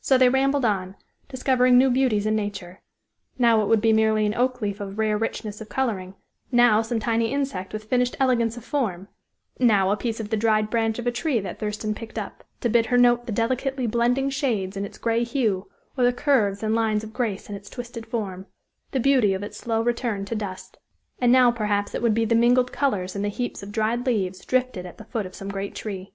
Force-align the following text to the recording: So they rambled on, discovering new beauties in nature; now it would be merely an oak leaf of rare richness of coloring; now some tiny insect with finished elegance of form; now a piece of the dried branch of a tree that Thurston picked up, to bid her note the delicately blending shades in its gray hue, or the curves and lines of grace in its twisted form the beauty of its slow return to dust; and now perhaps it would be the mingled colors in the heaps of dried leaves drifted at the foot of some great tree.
So 0.00 0.16
they 0.16 0.30
rambled 0.30 0.64
on, 0.64 0.96
discovering 1.28 1.76
new 1.76 1.90
beauties 1.90 2.24
in 2.24 2.34
nature; 2.34 2.80
now 3.36 3.60
it 3.60 3.66
would 3.66 3.82
be 3.82 3.92
merely 3.92 4.24
an 4.24 4.32
oak 4.32 4.62
leaf 4.62 4.80
of 4.80 4.98
rare 4.98 5.18
richness 5.18 5.60
of 5.60 5.68
coloring; 5.68 6.14
now 6.50 6.80
some 6.80 6.98
tiny 6.98 7.30
insect 7.30 7.74
with 7.74 7.84
finished 7.84 8.16
elegance 8.18 8.56
of 8.56 8.64
form; 8.64 9.08
now 9.58 9.90
a 9.90 9.96
piece 9.98 10.20
of 10.20 10.30
the 10.30 10.38
dried 10.38 10.70
branch 10.70 10.98
of 10.98 11.06
a 11.06 11.10
tree 11.12 11.38
that 11.40 11.58
Thurston 11.58 11.94
picked 11.94 12.18
up, 12.18 12.44
to 12.62 12.70
bid 12.70 12.86
her 12.86 12.96
note 12.96 13.26
the 13.26 13.30
delicately 13.32 13.86
blending 13.86 14.30
shades 14.30 14.74
in 14.74 14.86
its 14.86 14.96
gray 14.96 15.22
hue, 15.22 15.68
or 15.98 16.04
the 16.04 16.14
curves 16.14 16.62
and 16.62 16.74
lines 16.74 17.04
of 17.04 17.12
grace 17.12 17.50
in 17.50 17.54
its 17.54 17.68
twisted 17.68 18.06
form 18.06 18.46
the 18.92 18.98
beauty 19.00 19.34
of 19.34 19.42
its 19.42 19.58
slow 19.58 19.82
return 19.82 20.24
to 20.24 20.34
dust; 20.34 20.78
and 21.18 21.30
now 21.30 21.50
perhaps 21.50 21.94
it 21.94 22.00
would 22.00 22.14
be 22.14 22.24
the 22.24 22.34
mingled 22.34 22.72
colors 22.72 23.14
in 23.14 23.20
the 23.20 23.28
heaps 23.28 23.62
of 23.62 23.70
dried 23.70 24.06
leaves 24.06 24.46
drifted 24.46 24.86
at 24.86 24.96
the 24.96 25.04
foot 25.04 25.26
of 25.26 25.34
some 25.34 25.50
great 25.50 25.74
tree. 25.74 26.14